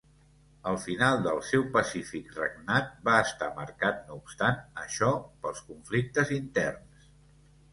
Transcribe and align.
El 0.69 0.77
final 0.83 1.17
del 1.25 1.41
seu 1.49 1.65
pacífic 1.75 2.31
regnat 2.39 2.89
va 3.09 3.17
estar 3.27 3.51
marcat 3.59 4.01
no 4.09 4.17
obstant 4.23 4.59
això 4.87 5.13
pels 5.45 5.63
conflictes 5.69 6.33
interns. 6.41 7.09